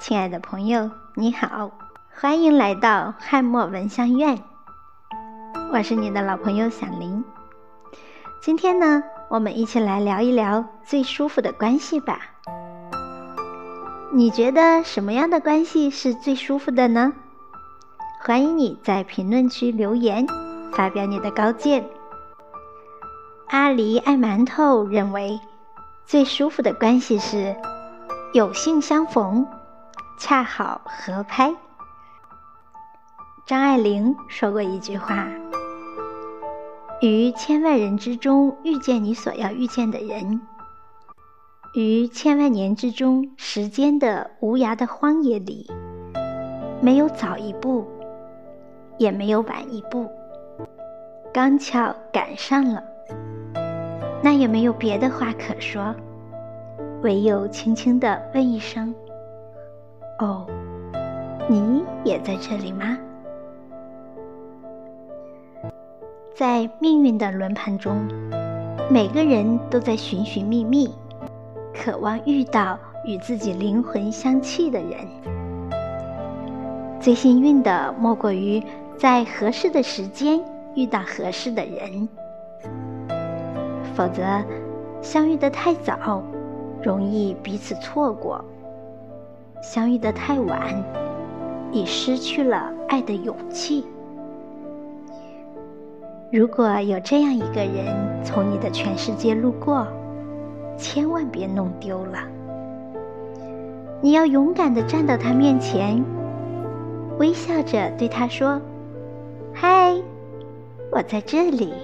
[0.00, 1.70] 亲爱的朋友，你好，
[2.14, 4.38] 欢迎来到汉墨闻香院。
[5.72, 7.24] 我是你的老朋友小林。
[8.40, 12.20] 今天呢，我们一起来聊一聊最舒服的关系吧。
[14.12, 17.12] 你觉得什么样的关系是最舒服的呢？
[18.22, 20.26] 欢迎你在评论区留言，
[20.72, 21.84] 发表你的高见。
[23.48, 25.38] 阿狸爱馒头认为，
[26.06, 27.54] 最舒服的关系是。
[28.32, 29.44] 有幸相逢，
[30.16, 31.52] 恰好合拍。
[33.44, 35.26] 张爱玲说过一句话
[37.02, 40.40] ：“于千万人之中遇见你所要遇见的人，
[41.74, 45.68] 于千万年之中时间的无涯的荒野里，
[46.80, 47.84] 没有早一步，
[48.96, 50.08] 也没有晚一步，
[51.34, 52.80] 刚巧赶上了，
[54.22, 55.92] 那也没有别的话可说。”
[57.02, 58.94] 唯有轻轻地问一声
[60.20, 60.46] ：“哦，
[61.48, 62.98] 你也在这里吗？”
[66.34, 68.06] 在命运的轮盘中，
[68.90, 70.94] 每个人都在寻寻觅觅，
[71.74, 74.98] 渴望遇到与自己灵魂相契的人。
[77.00, 78.62] 最幸运的莫过于
[78.98, 80.38] 在合适的时间
[80.74, 82.08] 遇到合适的人，
[83.94, 84.22] 否则
[85.00, 86.22] 相遇的太早。
[86.82, 88.42] 容易彼此错过，
[89.62, 90.82] 相遇的太晚，
[91.72, 93.84] 已失去了爱的勇气。
[96.32, 99.86] 如果有这样一个人从你的全世界路过，
[100.78, 102.18] 千万别弄丢了。
[104.00, 106.02] 你要勇敢的站到他面前，
[107.18, 108.58] 微笑着对他说
[109.52, 109.94] ：“嗨，
[110.90, 111.74] 我在这里。”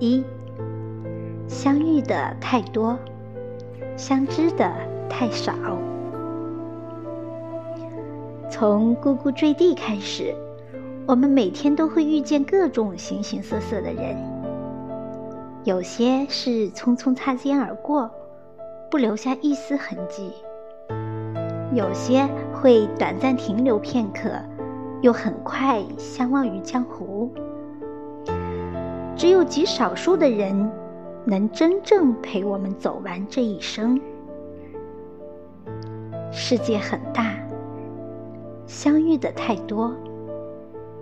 [0.00, 0.24] 一。
[1.62, 2.98] 相遇的太多，
[3.96, 4.68] 相知的
[5.08, 5.54] 太少。
[8.50, 10.34] 从呱呱坠地开始，
[11.06, 14.16] 我们每天都会遇见各种形形色色的人。
[15.62, 18.10] 有些是匆匆擦肩而过，
[18.90, 20.32] 不留下一丝痕迹；
[21.72, 24.30] 有些会短暂停留片刻，
[25.00, 27.32] 又很快相忘于江湖。
[29.14, 30.68] 只有极少数的人。
[31.24, 34.00] 能真正陪我们走完这一生。
[36.32, 37.34] 世界很大，
[38.66, 39.92] 相遇的太多，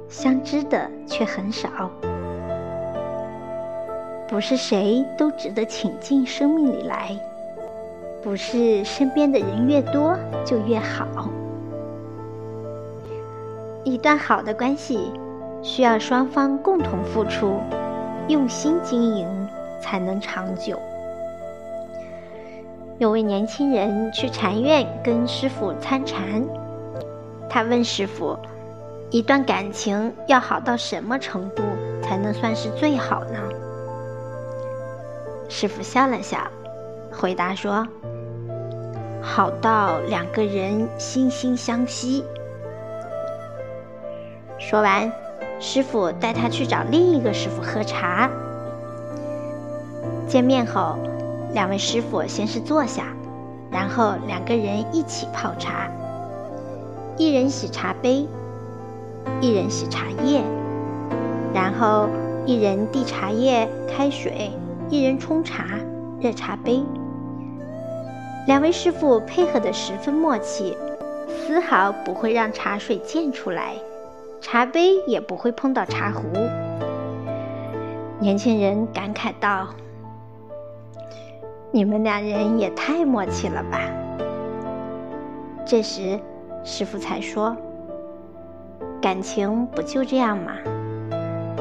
[0.08, 1.90] 相知的却很少。
[4.28, 7.18] 不是谁都值得请进生命里来，
[8.22, 11.30] 不是身边的人越多就越好。
[13.82, 15.12] 一段好的关系，
[15.62, 17.54] 需要双方共同付出，
[18.28, 19.26] 用心经营。
[19.80, 20.78] 才能长久。
[22.98, 26.44] 有位年轻人去禅院跟师傅参禅，
[27.48, 28.36] 他问师傅
[29.10, 31.62] ：“一段感情要好到什么程度
[32.02, 33.38] 才能算是最好呢？”
[35.48, 36.38] 师傅笑了笑，
[37.10, 37.86] 回答说
[39.22, 42.22] ：“好到两个人惺惺相惜。”
[44.60, 45.10] 说完，
[45.58, 48.28] 师傅带他去找另一个师傅喝茶。
[50.30, 50.96] 见面后，
[51.54, 53.06] 两位师傅先是坐下，
[53.68, 55.90] 然后两个人一起泡茶。
[57.16, 58.28] 一人洗茶杯，
[59.40, 60.40] 一人洗茶叶，
[61.52, 62.08] 然后
[62.46, 64.52] 一人递茶叶、开水，
[64.88, 65.64] 一人冲茶、
[66.20, 66.80] 热茶杯。
[68.46, 70.76] 两位师傅配合的十分默契，
[71.26, 73.74] 丝毫不会让茶水溅出来，
[74.40, 76.22] 茶杯也不会碰到茶壶。
[78.20, 79.66] 年轻人感慨道。
[81.72, 83.78] 你们两人也太默契了吧！
[85.64, 86.18] 这时，
[86.64, 87.56] 师傅才说
[89.00, 90.54] ：“感情不就这样吗？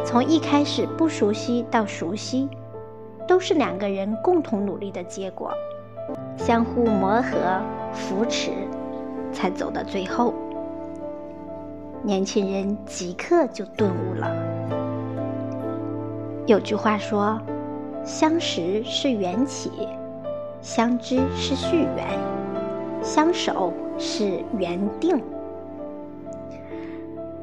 [0.04, 2.50] 从一开始不熟悉到熟悉，
[3.28, 5.54] 都是两个人共同努力的结果，
[6.36, 7.62] 相互磨合、
[7.94, 8.50] 扶持，
[9.32, 10.34] 才走到最后。”
[12.02, 14.34] 年轻人即刻就顿悟了。
[16.48, 17.40] 有句话说
[18.04, 19.70] ：“相识是缘起。”
[20.62, 22.06] 相知是续缘，
[23.02, 25.22] 相守是缘定。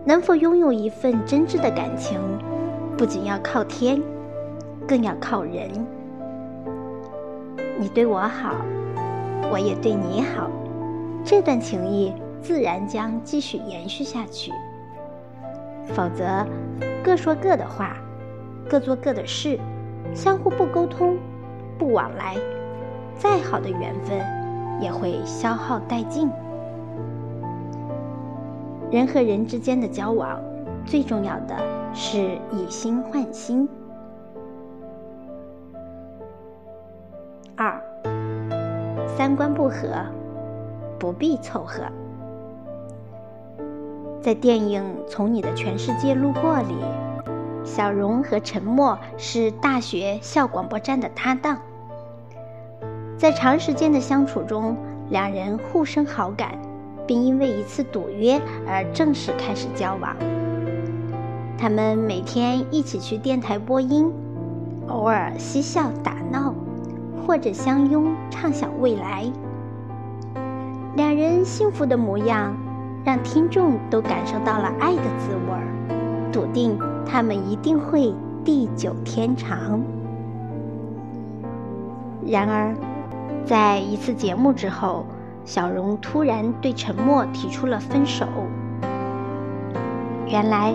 [0.04, 2.20] 能否拥有一份真挚的感情，
[2.96, 4.00] 不仅要靠天，
[4.86, 5.70] 更要靠人。
[7.78, 8.54] 你对我好，
[9.50, 10.50] 我也对你好，
[11.24, 12.12] 这段情谊
[12.42, 14.52] 自然将继续延续下去。
[15.88, 16.46] 否则，
[17.02, 17.96] 各说各的话，
[18.68, 19.58] 各做各的事，
[20.14, 21.16] 相互不沟通，
[21.78, 22.36] 不往来。
[23.18, 24.18] 再好的缘分
[24.80, 26.30] 也会消耗殆尽。
[28.90, 30.40] 人和人之间的交往，
[30.84, 31.56] 最重要的
[31.92, 33.68] 是以心换心。
[37.56, 37.80] 二，
[39.16, 39.88] 三观不合，
[40.98, 41.82] 不必凑合。
[44.20, 46.74] 在电影《从你的全世界路过》里，
[47.64, 51.58] 小荣和陈默是大学校广播站的搭档。
[53.18, 54.76] 在长时间的相处中，
[55.10, 56.58] 两人互生好感，
[57.06, 60.14] 并因为一次赌约而正式开始交往。
[61.58, 64.12] 他们每天一起去电台播音，
[64.88, 66.54] 偶尔嬉笑打闹。
[67.26, 69.24] 或者相拥畅想未来，
[70.94, 72.54] 两人幸福的模样，
[73.04, 75.66] 让听众都感受到了爱的滋味儿，
[76.30, 78.14] 笃定他们一定会
[78.44, 79.82] 地久天长。
[82.24, 82.72] 然而，
[83.46, 85.06] 在一次节目之后，
[85.44, 88.26] 小荣突然对陈默提出了分手。
[90.26, 90.74] 原来，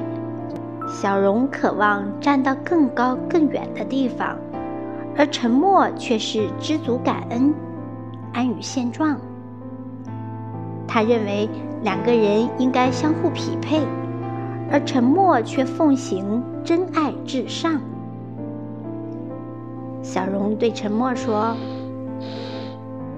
[0.87, 4.37] 小荣渴望站到更高更远的地方。
[5.17, 7.53] 而沉默却是知足感恩，
[8.31, 9.17] 安于现状。
[10.87, 11.49] 他认为
[11.83, 13.81] 两个人应该相互匹配，
[14.71, 17.81] 而沉默却奉行真爱至上。
[20.01, 21.57] 小荣对沉默说：“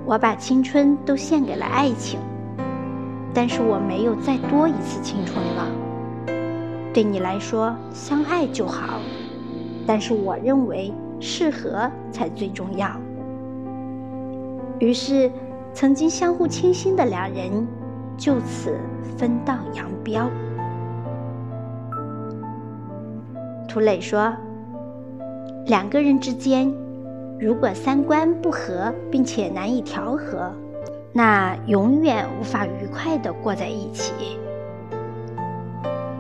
[0.05, 2.19] 我把青春都献给了爱情，
[3.33, 5.67] 但是我没有再多一次青春了。
[6.94, 9.00] 对你来说，相爱就好，
[9.85, 10.94] 但是我认为。”
[11.25, 12.89] 适合才最重要。
[14.79, 15.31] 于是，
[15.73, 17.65] 曾经相互倾心的两人
[18.17, 18.77] 就此
[19.15, 20.29] 分道扬镳。
[23.69, 24.33] 涂磊说
[25.65, 26.69] ：“两个人之间，
[27.43, 30.49] 如果三观不合，并且难以调和，
[31.11, 34.13] 那永远无法愉快的过在一起。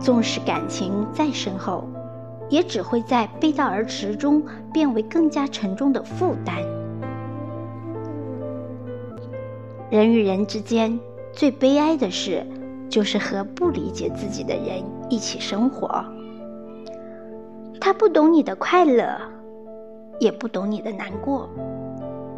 [0.01, 1.87] 纵使感情再深厚。”
[2.49, 6.57] 也只会在背道而驰中变为更加沉重的负担。
[9.89, 10.99] 人与人之间
[11.31, 12.45] 最悲哀的事，
[12.89, 16.05] 就是和不理解自己的人一起生活。
[17.81, 19.17] 他不懂你的快乐，
[20.23, 21.49] 也不懂你的难过，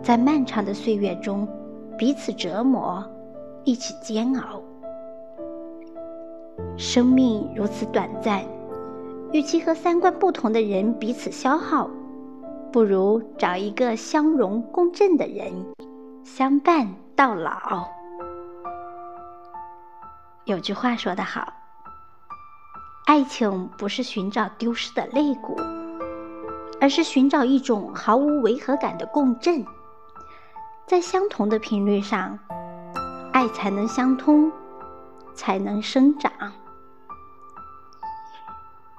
[0.01, 1.47] 在漫长的岁月中，
[1.95, 3.05] 彼此折磨，
[3.63, 4.59] 一起煎熬。
[6.77, 8.43] 生命如此短暂。
[9.31, 11.89] 与其和三观不同的人彼此消耗，
[12.71, 15.51] 不如找一个相容共振的人，
[16.23, 17.87] 相伴到老。
[20.45, 21.53] 有句话说得好
[23.05, 25.55] ：“爱情不是寻找丢失的肋骨，
[26.80, 29.66] 而是寻找一种毫无违和感的共振，
[30.86, 32.38] 在相同的频率上，
[33.31, 34.51] 爱才能相通，
[35.33, 36.31] 才能生长。”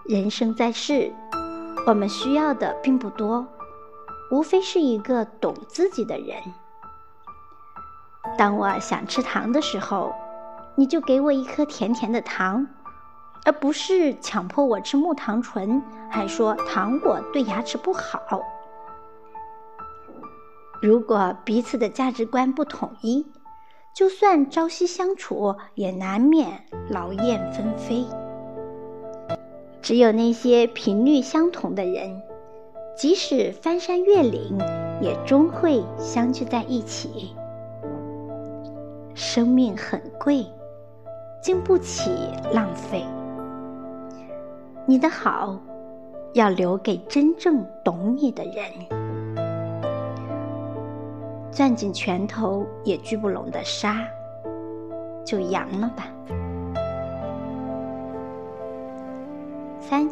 [0.05, 1.13] 人生在世，
[1.87, 3.47] 我们需要的并不多，
[4.31, 6.37] 无非是一个懂自己的人。
[8.39, 10.15] 当我想吃糖的时候，
[10.75, 12.67] 你就给我一颗甜甜的糖，
[13.47, 18.43] 而不是强迫我吃木糖醇，还说糖果对牙齿不好。
[20.83, 23.25] 如果彼此的价值观不统一，
[23.95, 28.05] 就算朝夕相处，也难免劳燕分飞。
[29.81, 32.21] 只有那些频率相同的人，
[32.97, 34.59] 即使翻山越岭，
[35.01, 37.33] 也终会相聚在一起。
[39.15, 40.45] 生命很贵，
[41.41, 42.11] 经不起
[42.53, 43.05] 浪费。
[44.89, 45.59] 你的好，
[46.35, 48.55] 要留给真正懂你的人。
[51.51, 54.07] 攥紧拳头也聚不拢的沙，
[55.25, 56.07] 就扬了吧。
[59.81, 60.09] 三，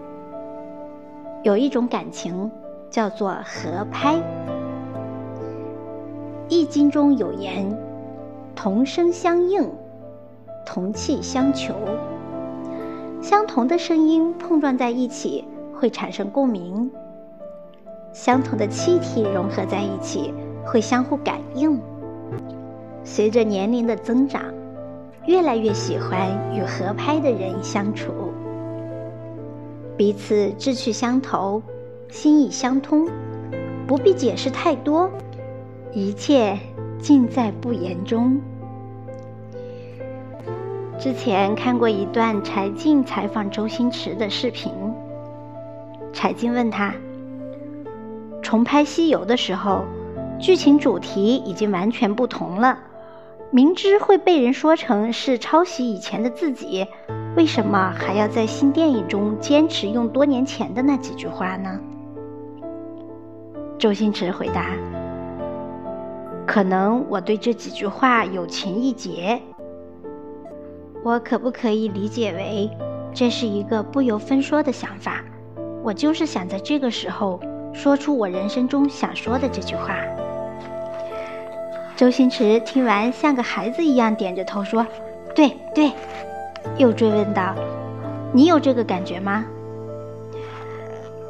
[1.45, 2.51] 有一种感情
[2.91, 4.17] 叫做合拍。
[6.49, 7.65] 《易经》中有言
[8.57, 9.71] ：“同声相应，
[10.67, 11.75] 同气相求。”
[13.25, 16.91] 相同的声音碰撞在一起会产生共鸣，
[18.13, 20.31] 相同的气体融合在一起
[20.63, 21.81] 会相互感应。
[23.03, 24.43] 随着年龄的增长，
[25.27, 28.13] 越来越喜欢与合拍的人相处。
[29.97, 31.63] 彼此志趣相投，
[32.11, 33.09] 心意相通，
[33.87, 35.09] 不必解释太多，
[35.95, 36.59] 一切
[36.99, 38.39] 尽在不言中。
[41.05, 44.73] 之前看过一段柴静采访周星驰的视频，
[46.15, 46.95] 柴静问他：
[48.41, 49.85] 重拍《西游》的时候，
[50.41, 52.79] 剧情主题已经完全不同了。
[53.51, 56.87] 明知会被人说成是抄袭以前的自己，
[57.37, 61.79] 为什么还要在新电影中坚持用多年前的那几句话呢？
[63.77, 64.71] 周星驰回答
[66.49, 69.39] ：“可能我对这几句话有情意结。
[71.05, 72.71] 我可不可以理解为，
[73.13, 75.23] 这是一个不由分说的想法？
[75.83, 77.39] 我就是想在这个时候
[77.75, 79.99] 说出我人生中想说的这句话。”
[81.95, 84.85] 周星驰听完，像个孩子一样点着头说
[85.37, 85.93] ：“对对。”
[86.79, 87.55] 又追问道
[88.33, 89.45] ：“你有这个感觉吗？”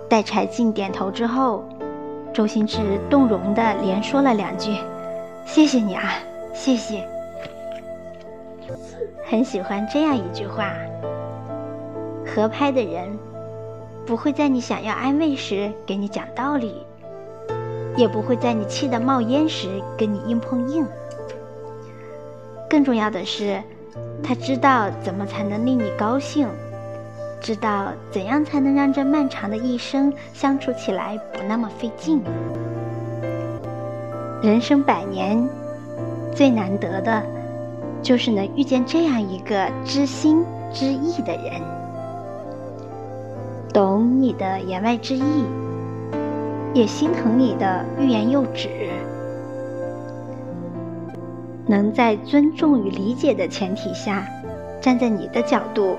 [0.09, 1.65] 待柴静点头之后。
[2.33, 4.77] 周星驰动容的连说了两句
[5.47, 6.15] ：“谢谢你啊，
[6.53, 7.07] 谢谢。”
[9.27, 10.73] 很喜欢这样一句话
[12.27, 13.09] ：“合拍的人，
[14.07, 16.85] 不会在你想要安慰时给你讲道理，
[17.97, 20.87] 也不会在你气得冒烟时跟你硬碰硬。
[22.69, 23.63] 更重要的是，
[24.23, 26.47] 他知道怎么才能令你高兴。”
[27.41, 32.23] 知道怎样才能让这漫长的一生相处起来不那么费劲。
[34.43, 35.47] 人生百年，
[36.35, 37.23] 最难得的，
[38.05, 41.61] 就是能遇见这样一个知心知意的人，
[43.73, 45.23] 懂你的言外之意，
[46.75, 48.69] 也心疼你的欲言又止，
[51.67, 54.27] 能在尊重与理解的前提下，
[54.83, 55.97] 站在你的角度。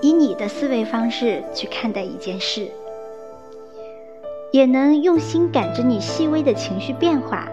[0.00, 2.68] 以你的思维方式去看待一件事，
[4.52, 7.48] 也能用心感知你细微的情绪变化，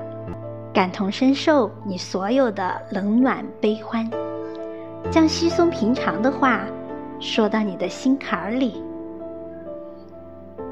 [0.75, 4.05] 感同身受你所有的冷暖悲欢，
[5.09, 6.65] 将稀松平常的话
[7.17, 8.83] 说到你的心坎儿里。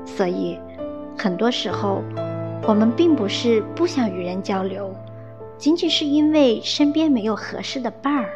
[0.05, 0.59] 所以，
[1.17, 2.01] 很多时候
[2.67, 4.93] 我们并不是不想与人交流，
[5.57, 8.29] 仅仅是因为身边没有合适的伴儿。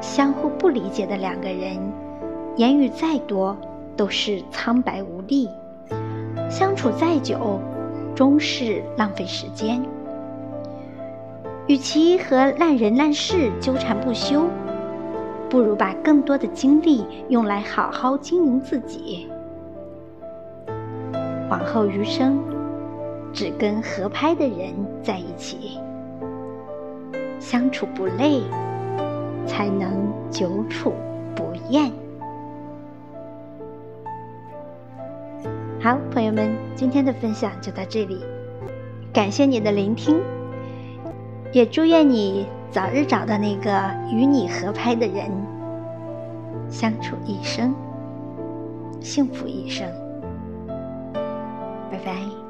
[0.00, 1.78] 相互不理解的两个人，
[2.56, 3.56] 言语再多
[3.96, 5.46] 都是苍白无力；
[6.50, 7.60] 相处再久，
[8.16, 9.80] 终是浪费时间。
[11.68, 14.48] 与其和烂人烂事纠缠不休，
[15.48, 19.28] 不如把更多的精力用来好好经营自己。
[21.48, 22.42] 往后余生，
[23.32, 25.78] 只跟合拍的人在一起，
[27.38, 28.42] 相处不累。
[29.48, 30.92] 才能久处
[31.36, 31.88] 不厌。
[35.86, 38.18] 好，朋友们，今天的分享就到这里，
[39.12, 40.20] 感谢你的聆听，
[41.52, 43.70] 也祝愿你早日找到那个
[44.10, 45.30] 与你合拍的人，
[46.68, 47.72] 相处一生，
[49.00, 49.88] 幸福一生。
[51.88, 52.45] 拜拜。